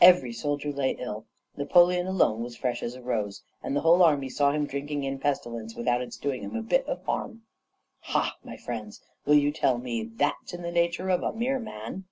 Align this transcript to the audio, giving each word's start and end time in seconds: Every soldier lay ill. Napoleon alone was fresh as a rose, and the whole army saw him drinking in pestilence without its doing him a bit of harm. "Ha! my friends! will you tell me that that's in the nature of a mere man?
Every 0.00 0.32
soldier 0.32 0.72
lay 0.72 0.92
ill. 0.92 1.26
Napoleon 1.58 2.06
alone 2.06 2.42
was 2.42 2.56
fresh 2.56 2.82
as 2.82 2.94
a 2.94 3.02
rose, 3.02 3.42
and 3.62 3.76
the 3.76 3.82
whole 3.82 4.02
army 4.02 4.30
saw 4.30 4.50
him 4.50 4.64
drinking 4.64 5.04
in 5.04 5.18
pestilence 5.18 5.74
without 5.76 6.00
its 6.00 6.16
doing 6.16 6.40
him 6.40 6.56
a 6.56 6.62
bit 6.62 6.86
of 6.88 7.04
harm. 7.04 7.42
"Ha! 8.00 8.38
my 8.42 8.56
friends! 8.56 9.02
will 9.26 9.34
you 9.34 9.52
tell 9.52 9.76
me 9.76 10.02
that 10.04 10.16
that's 10.40 10.54
in 10.54 10.62
the 10.62 10.72
nature 10.72 11.10
of 11.10 11.22
a 11.22 11.34
mere 11.34 11.58
man? 11.58 12.06